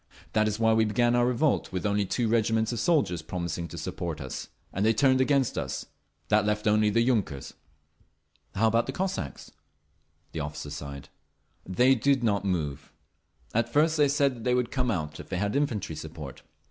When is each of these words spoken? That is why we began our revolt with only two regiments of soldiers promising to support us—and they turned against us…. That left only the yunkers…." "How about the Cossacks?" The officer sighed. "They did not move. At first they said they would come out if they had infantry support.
That 0.33 0.47
is 0.47 0.57
why 0.57 0.73
we 0.73 0.83
began 0.85 1.15
our 1.15 1.27
revolt 1.27 1.71
with 1.71 1.85
only 1.85 2.05
two 2.07 2.27
regiments 2.27 2.71
of 2.71 2.79
soldiers 2.79 3.21
promising 3.21 3.67
to 3.67 3.77
support 3.77 4.19
us—and 4.19 4.83
they 4.83 4.93
turned 4.95 5.21
against 5.21 5.59
us…. 5.59 5.85
That 6.29 6.43
left 6.43 6.65
only 6.65 6.89
the 6.89 7.03
yunkers…." 7.03 7.53
"How 8.55 8.65
about 8.65 8.87
the 8.87 8.93
Cossacks?" 8.93 9.51
The 10.31 10.39
officer 10.39 10.71
sighed. 10.71 11.09
"They 11.67 11.93
did 11.93 12.23
not 12.23 12.43
move. 12.43 12.91
At 13.53 13.71
first 13.71 13.95
they 13.95 14.07
said 14.07 14.43
they 14.43 14.55
would 14.55 14.71
come 14.71 14.89
out 14.89 15.19
if 15.19 15.29
they 15.29 15.37
had 15.37 15.55
infantry 15.55 15.95
support. 15.95 16.41